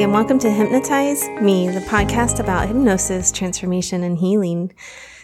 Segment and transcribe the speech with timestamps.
[0.00, 4.74] and welcome to Hypnotize Me, the podcast about hypnosis, transformation, and healing.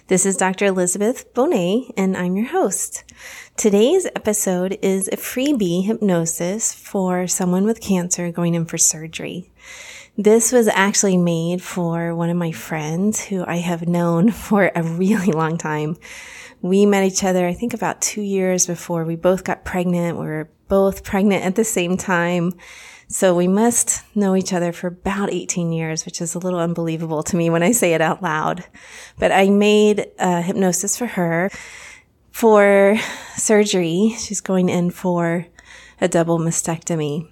[0.07, 0.67] This is Dr.
[0.67, 3.03] Elizabeth Bonet, and I'm your host.
[3.57, 9.51] Today's episode is a freebie hypnosis for someone with cancer going in for surgery.
[10.17, 14.85] This was actually made for one of my friends who I have known for a
[14.85, 15.97] really long time.
[16.63, 20.17] We met each other, I think about two years before we both got pregnant.
[20.17, 22.53] We were both pregnant at the same time.
[23.13, 27.25] So we must know each other for about 18 years, which is a little unbelievable
[27.25, 28.65] to me when I say it out loud.
[29.19, 31.51] But I made a hypnosis for her
[32.31, 32.97] for
[33.35, 34.15] surgery.
[34.17, 35.49] She's going in for
[36.01, 37.29] a double mastectomy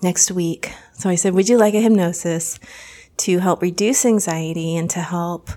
[0.00, 0.70] next week.
[0.92, 2.60] So I said, would you like a hypnosis
[3.16, 5.50] to help reduce anxiety and to help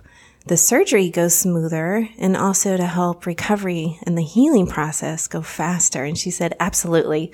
[0.48, 6.04] the surgery go smoother and also to help recovery and the healing process go faster?
[6.04, 7.32] And she said, absolutely.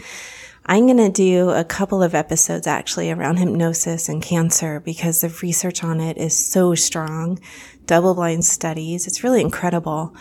[0.67, 5.29] I'm going to do a couple of episodes actually around hypnosis and cancer because the
[5.43, 7.39] research on it is so strong.
[7.85, 9.05] Double blind studies.
[9.05, 10.15] It's really incredible.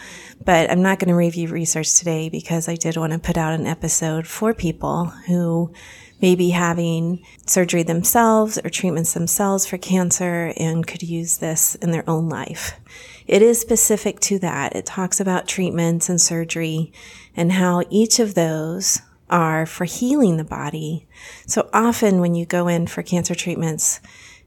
[0.45, 3.59] But I'm not going to review research today because I did want to put out
[3.59, 5.73] an episode for people who
[6.21, 11.91] may be having surgery themselves or treatments themselves for cancer and could use this in
[11.91, 12.79] their own life.
[13.27, 14.77] It is specific to that.
[14.77, 16.93] It talks about treatments and surgery
[17.35, 21.07] and how each of those are for healing the body.
[21.47, 24.01] So often when you go in for cancer treatments,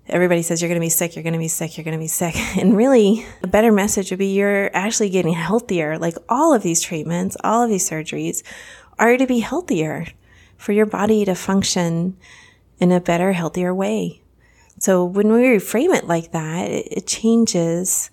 [0.08, 2.04] everybody says you're going to be sick, you're going to be sick, you're going to
[2.04, 2.36] be sick.
[2.58, 5.98] And really, a better message would be you're actually getting healthier.
[5.98, 8.44] Like all of these treatments, all of these surgeries
[9.00, 10.08] are to be healthier
[10.58, 12.18] for your body to function
[12.80, 14.22] in a better, healthier way.
[14.80, 18.12] So when we reframe it like that, it, changes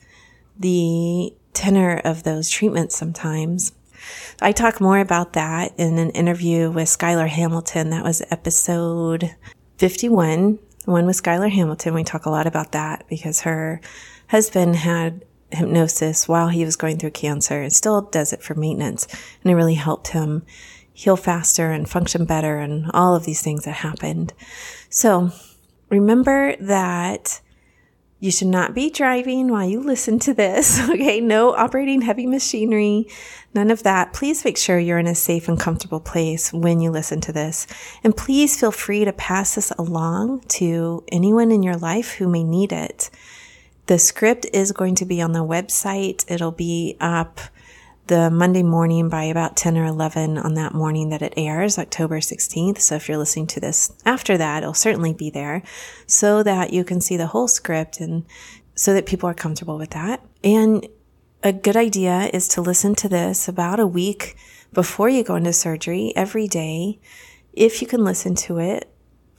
[0.58, 3.72] the tenor of those treatments sometimes.
[4.40, 7.90] I talk more about that in an interview with Skylar Hamilton.
[7.90, 9.34] That was episode
[9.78, 11.94] 51, one with Skylar Hamilton.
[11.94, 13.80] We talk a lot about that because her
[14.28, 19.06] husband had hypnosis while he was going through cancer and still does it for maintenance.
[19.42, 20.44] And it really helped him
[20.92, 24.32] heal faster and function better and all of these things that happened.
[24.88, 25.30] So
[25.90, 27.40] remember that
[28.24, 30.80] you should not be driving while you listen to this.
[30.94, 31.20] Okay.
[31.20, 33.08] No operating heavy machinery.
[33.52, 34.12] None of that.
[34.12, 37.66] Please make sure you're in a safe and comfortable place when you listen to this.
[38.02, 42.44] And please feel free to pass this along to anyone in your life who may
[42.44, 43.10] need it.
[43.86, 46.24] The script is going to be on the website.
[46.30, 47.40] It'll be up
[48.06, 52.20] the Monday morning by about 10 or 11 on that morning that it airs, October
[52.20, 52.78] 16th.
[52.78, 55.62] So if you're listening to this after that, it'll certainly be there
[56.06, 58.24] so that you can see the whole script and
[58.74, 60.22] so that people are comfortable with that.
[60.42, 60.86] And
[61.42, 64.36] a good idea is to listen to this about a week
[64.72, 67.00] before you go into surgery every day.
[67.52, 68.90] If you can listen to it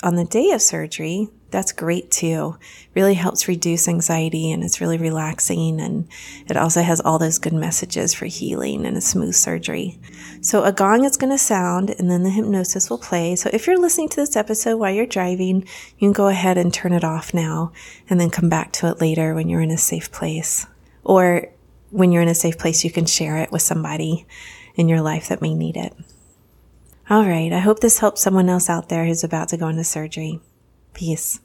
[0.02, 2.58] on the day of surgery, that's great too.
[2.96, 5.80] Really helps reduce anxiety and it's really relaxing.
[5.80, 6.06] And
[6.50, 9.98] it also has all those good messages for healing and a smooth surgery.
[10.42, 13.38] So a gong is going to sound and then the hypnosis will play.
[13.38, 16.74] So if you're listening to this episode while you're driving, you can go ahead and
[16.74, 17.72] turn it off now
[18.10, 20.68] and then come back to it later when you're in a safe place.
[21.06, 21.48] Or
[21.90, 24.28] when you're in a safe place, you can share it with somebody
[24.76, 25.94] in your life that may need it.
[27.10, 27.54] All right.
[27.54, 30.42] I hope this helps someone else out there who's about to go into surgery.
[30.94, 31.40] Peace.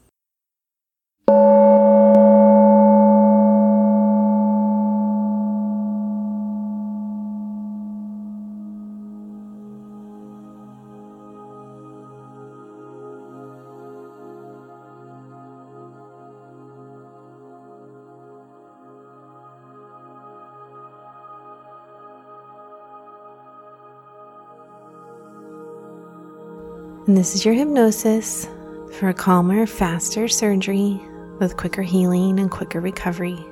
[27.11, 28.47] And this is your hypnosis
[28.93, 31.01] for a calmer, faster surgery
[31.41, 33.45] with quicker healing and quicker recovery.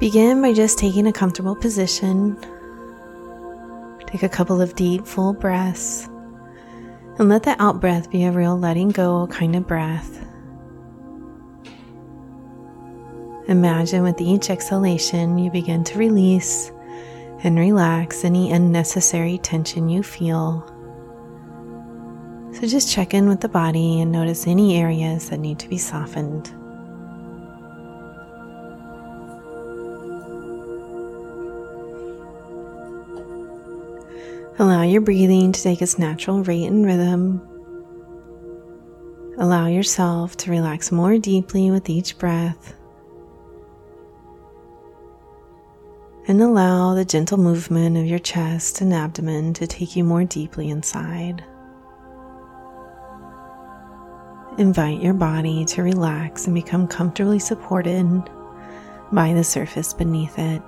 [0.00, 2.36] Begin by just taking a comfortable position.
[4.06, 6.08] Take a couple of deep, full breaths.
[7.18, 10.26] And let the out breath be a real letting go kind of breath.
[13.46, 16.72] Imagine with each exhalation, you begin to release
[17.42, 20.64] and relax any unnecessary tension you feel.
[22.60, 25.78] So just check in with the body and notice any areas that need to be
[25.78, 26.52] softened.
[34.58, 37.40] Allow your breathing to take its natural rate and rhythm.
[39.38, 42.74] Allow yourself to relax more deeply with each breath.
[46.28, 50.68] And allow the gentle movement of your chest and abdomen to take you more deeply
[50.68, 51.42] inside.
[54.60, 58.22] Invite your body to relax and become comfortably supported
[59.10, 60.60] by the surface beneath it.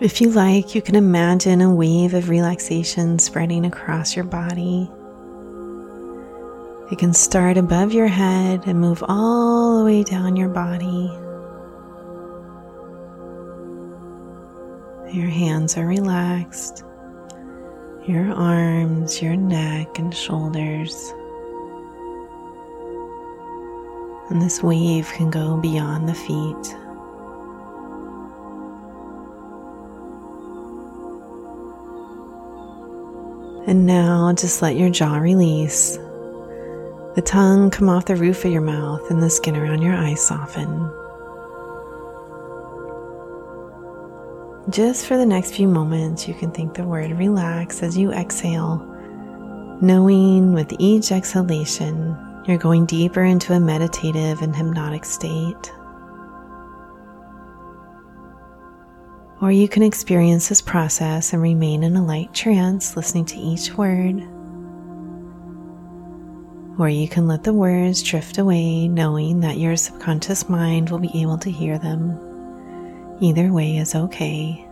[0.00, 4.90] If you like, you can imagine a wave of relaxation spreading across your body.
[6.90, 11.10] It can start above your head and move all the way down your body.
[15.14, 16.82] Your hands are relaxed,
[18.04, 21.14] your arms, your neck, and shoulders.
[24.28, 26.74] And this wave can go beyond the feet.
[33.68, 35.96] And now just let your jaw release.
[37.14, 40.26] The tongue come off the roof of your mouth and the skin around your eyes
[40.26, 40.90] soften.
[44.70, 48.78] Just for the next few moments, you can think the word relax as you exhale,
[49.82, 52.16] knowing with each exhalation,
[52.46, 55.70] you're going deeper into a meditative and hypnotic state.
[59.42, 63.76] Or you can experience this process and remain in a light trance, listening to each
[63.76, 64.22] word.
[66.78, 71.20] Or you can let the words drift away, knowing that your subconscious mind will be
[71.20, 72.18] able to hear them.
[73.20, 74.66] Either way is okay.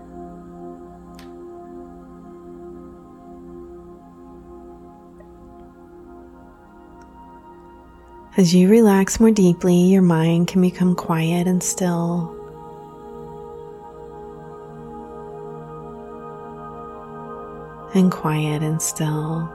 [8.36, 12.38] As you relax more deeply, your mind can become quiet and still.
[17.94, 19.48] and quiet and still.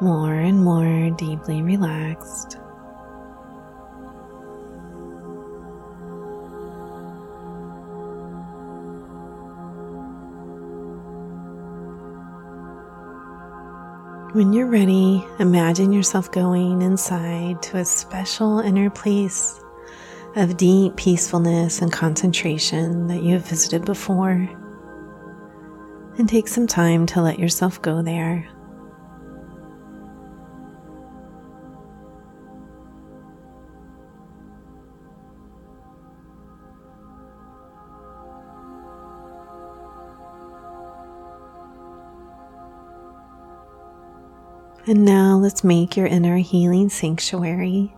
[0.00, 2.58] More and more deeply relaxed.
[14.32, 19.58] When you're ready, imagine yourself going inside to a special inner place
[20.36, 24.46] of deep peacefulness and concentration that you have visited before
[26.18, 28.46] and take some time to let yourself go there.
[44.88, 47.94] And now let's make your inner healing sanctuary.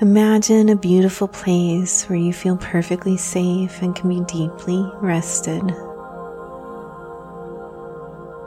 [0.00, 5.62] Imagine a beautiful place where you feel perfectly safe and can be deeply rested.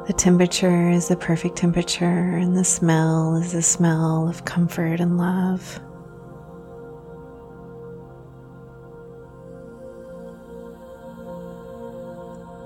[0.08, 5.18] The temperature is the perfect temperature, and the smell is the smell of comfort and
[5.18, 5.80] love.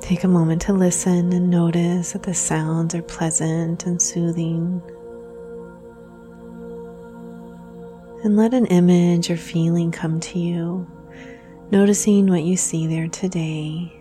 [0.03, 4.81] Take a moment to listen and notice that the sounds are pleasant and soothing.
[8.23, 10.87] and let an image or feeling come to you,
[11.71, 13.99] noticing what you see there today.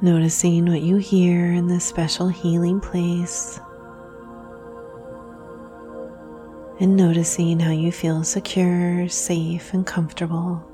[0.00, 3.58] Noticing what you hear in this special healing place.
[6.78, 10.67] And noticing how you feel secure, safe, and comfortable.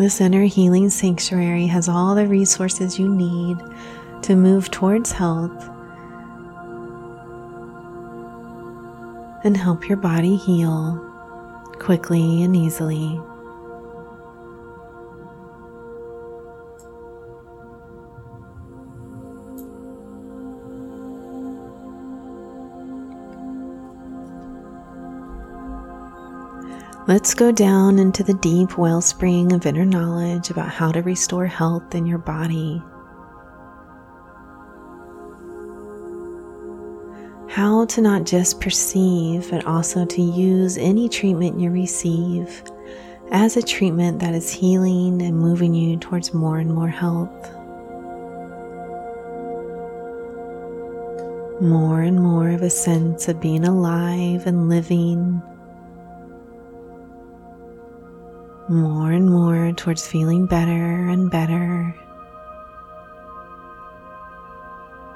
[0.00, 3.58] This inner healing sanctuary has all the resources you need
[4.22, 5.68] to move towards health
[9.44, 10.96] and help your body heal
[11.80, 13.20] quickly and easily.
[27.10, 31.92] Let's go down into the deep wellspring of inner knowledge about how to restore health
[31.92, 32.80] in your body.
[37.48, 42.62] How to not just perceive, but also to use any treatment you receive
[43.32, 47.52] as a treatment that is healing and moving you towards more and more health.
[51.60, 55.42] More and more of a sense of being alive and living
[58.70, 61.92] more and more towards feeling better and better.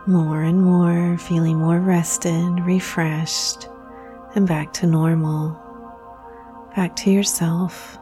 [0.06, 3.68] More and more feeling more rested, refreshed,
[4.34, 5.56] and back to normal,
[6.74, 7.96] back to yourself.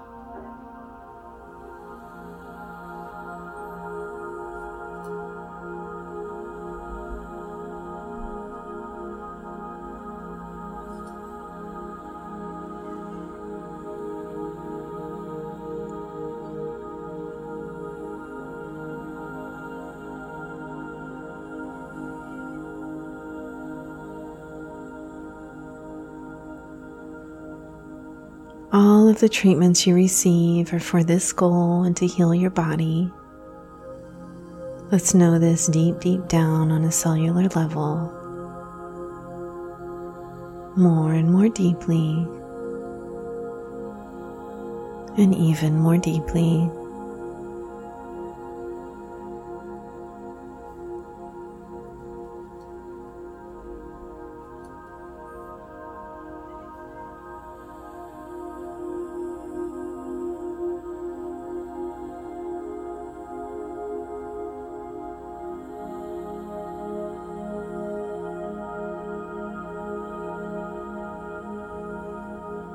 [29.13, 33.13] Of the treatments you receive are for this goal and to heal your body.
[34.91, 38.11] Let's know this deep, deep down on a cellular level.
[40.79, 42.27] More and more deeply,
[45.23, 46.71] and even more deeply.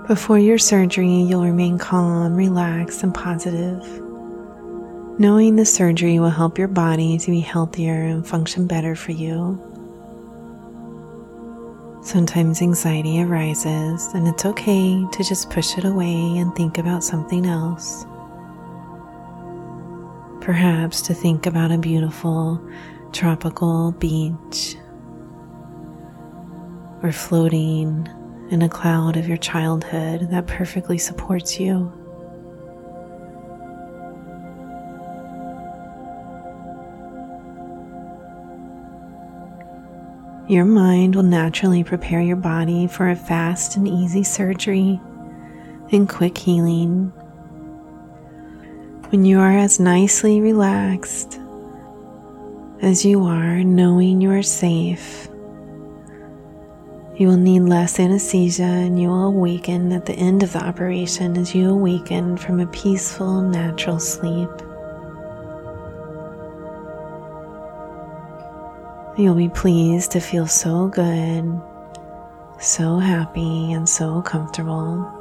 [0.07, 3.83] Before your surgery, you'll remain calm, relaxed, and positive,
[5.19, 9.61] knowing the surgery will help your body to be healthier and function better for you.
[12.03, 17.45] Sometimes anxiety arises, and it's okay to just push it away and think about something
[17.45, 18.05] else.
[20.39, 22.65] Perhaps to think about a beautiful
[23.11, 24.77] tropical beach
[27.03, 28.07] or floating
[28.49, 31.91] in a cloud of your childhood that perfectly supports you.
[40.47, 45.01] Your mind will naturally prepare your body for a fast and easy surgery
[45.91, 47.09] and quick healing.
[49.09, 51.37] When you are as nicely relaxed
[52.81, 55.27] as you are, knowing you are safe
[57.17, 61.35] you will need less anesthesia and you will awaken at the end of the operation
[61.35, 64.49] as you awaken from a peaceful, natural sleep.
[69.17, 71.59] You'll be pleased to feel so good,
[72.59, 75.11] so happy, and so comfortable.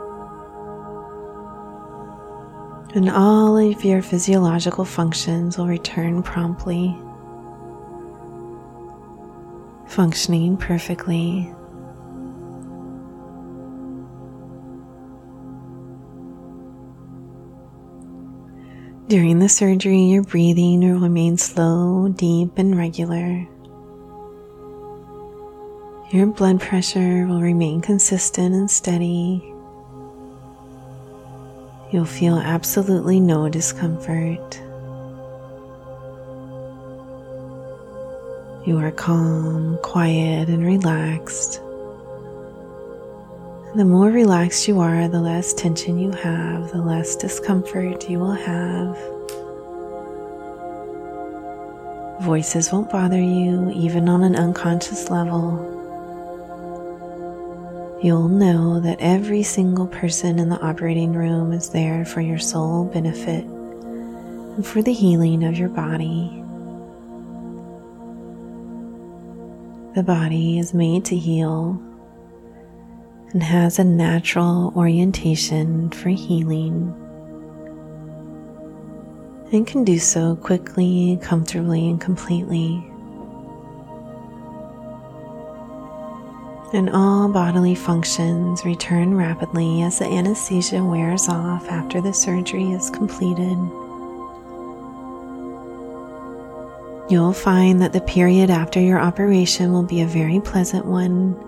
[2.95, 6.95] And all of your physiological functions will return promptly,
[9.87, 11.56] functioning perfectly.
[19.09, 23.47] During the surgery, your breathing will remain slow, deep, and regular.
[26.11, 29.45] Your blood pressure will remain consistent and steady.
[31.93, 34.61] You'll feel absolutely no discomfort.
[38.67, 41.61] You are calm, quiet, and relaxed.
[43.77, 48.33] The more relaxed you are, the less tension you have, the less discomfort you will
[48.33, 48.97] have.
[52.23, 55.61] Voices won't bother you, even on an unconscious level.
[58.03, 62.87] You'll know that every single person in the operating room is there for your sole
[62.87, 66.43] benefit and for the healing of your body.
[69.95, 71.79] The body is made to heal
[73.37, 76.91] and has a natural orientation for healing
[79.53, 82.83] and can do so quickly, comfortably, and completely.
[86.73, 92.89] And all bodily functions return rapidly as the anesthesia wears off after the surgery is
[92.89, 93.59] completed.
[97.11, 101.39] You'll find that the period after your operation will be a very pleasant one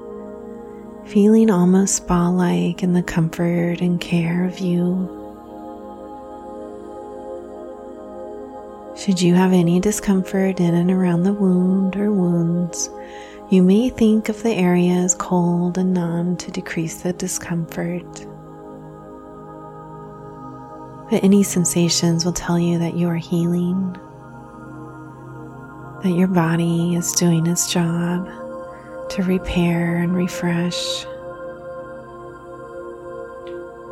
[1.09, 5.15] feeling almost spa like in the comfort and care of you.
[8.95, 12.91] Should you have any discomfort in and around the wound or wounds,
[13.49, 18.27] you may think of the area as cold and numb to decrease the discomfort.
[21.11, 23.93] But any sensations will tell you that you are healing,
[26.03, 28.29] that your body is doing its job
[29.11, 31.05] to repair and refresh.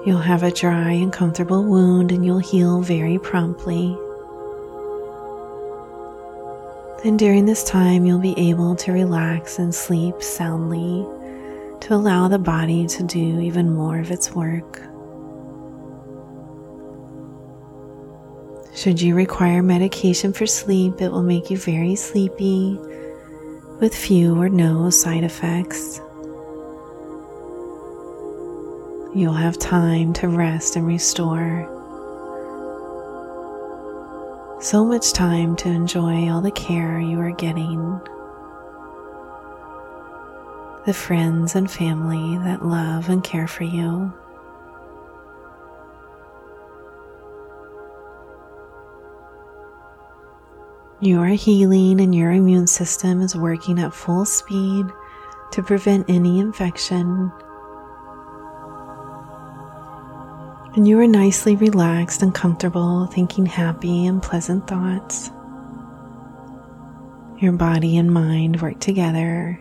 [0.04, 3.96] You'll have a dry and comfortable wound and you'll heal very promptly.
[7.02, 11.06] Then during this time, you'll be able to relax and sleep soundly
[11.80, 14.80] to allow the body to do even more of its work.
[18.75, 22.78] Should you require medication for sleep, it will make you very sleepy
[23.80, 26.00] with few or no side effects.
[29.14, 31.73] You'll have time to rest and restore.
[34.61, 38.00] So much time to enjoy all the care you are getting.
[40.87, 44.12] The friends and family that love and care for you.
[50.99, 54.87] You are healing, and your immune system is working at full speed
[55.50, 57.31] to prevent any infection.
[60.75, 65.31] And you are nicely relaxed and comfortable, thinking happy and pleasant thoughts.
[67.41, 69.61] Your body and mind work together,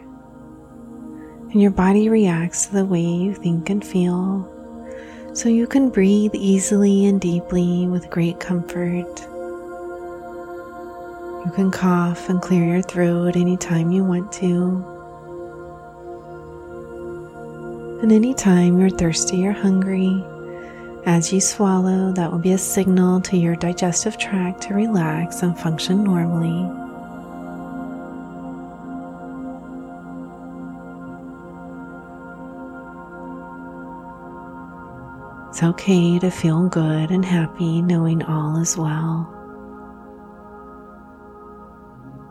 [1.51, 4.49] and your body reacts to the way you think and feel,
[5.33, 9.27] so you can breathe easily and deeply with great comfort.
[11.45, 14.83] You can cough and clear your throat anytime you want to.
[18.01, 20.25] And anytime you're thirsty or hungry,
[21.05, 25.57] as you swallow, that will be a signal to your digestive tract to relax and
[25.57, 26.67] function normally.
[35.49, 39.34] It's okay to feel good and happy knowing all is well.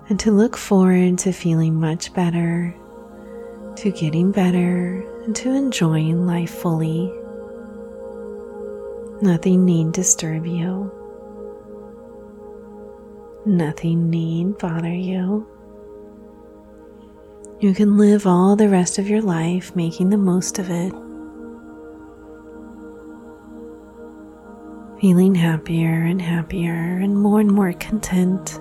[0.09, 2.75] And to look forward to feeling much better,
[3.77, 7.11] to getting better, and to enjoying life fully.
[9.23, 10.93] Nothing need disturb you.
[13.47, 15.47] Nothing need bother you.
[17.61, 20.93] You can live all the rest of your life making the most of it.
[25.01, 28.61] Feeling happier and happier and more and more content.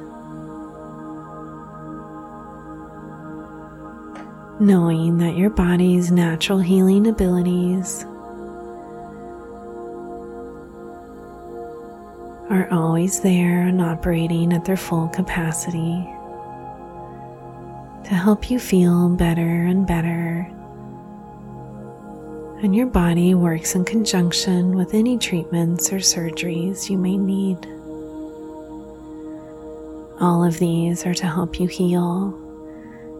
[4.63, 8.06] Knowing that your body's natural healing abilities
[12.49, 16.08] are always there and operating at their full capacity
[18.06, 20.49] to help you feel better and better.
[22.62, 27.58] And your body works in conjunction with any treatments or surgeries you may need.
[30.21, 32.39] All of these are to help you heal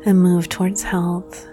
[0.06, 1.48] and move towards health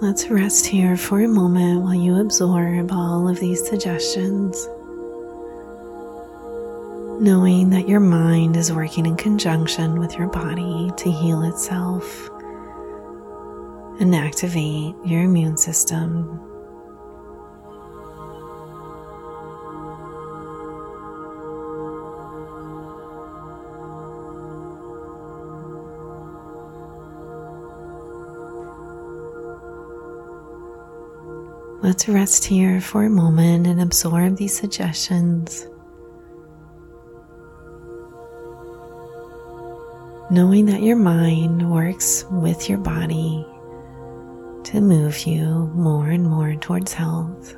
[0.00, 4.66] Let's rest here for a moment while you absorb all of these suggestions.
[7.20, 12.30] Knowing that your mind is working in conjunction with your body to heal itself
[14.00, 16.40] and activate your immune system
[31.82, 35.66] Let's rest here for a moment and absorb these suggestions.
[40.30, 43.44] Knowing that your mind works with your body
[44.62, 47.56] to move you more and more towards health.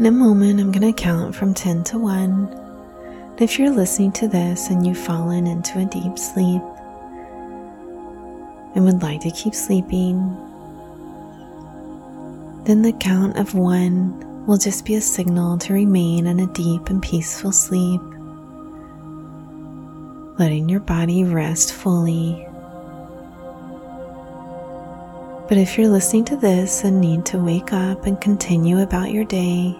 [0.00, 3.36] In a moment, I'm going to count from 10 to 1.
[3.38, 6.62] if you're listening to this and you've fallen into a deep sleep
[8.74, 10.34] and would like to keep sleeping,
[12.64, 16.88] then the count of 1 will just be a signal to remain in a deep
[16.88, 18.00] and peaceful sleep,
[20.38, 22.46] letting your body rest fully.
[25.46, 29.26] But if you're listening to this and need to wake up and continue about your
[29.26, 29.78] day,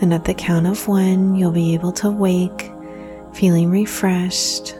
[0.00, 2.72] and at the count of one, you'll be able to wake
[3.32, 4.74] feeling refreshed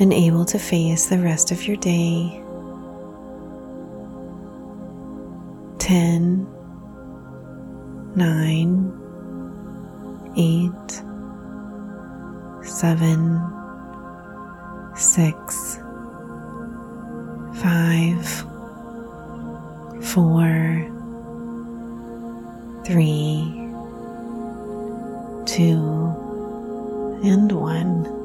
[0.00, 2.38] and able to face the rest of your day.
[5.78, 6.46] 10,
[8.14, 10.70] 9, 8,
[12.64, 13.40] 7,
[14.94, 15.78] 6,
[17.54, 18.46] 5,
[20.02, 20.88] four,
[22.84, 23.42] three,
[25.46, 28.21] two, and one.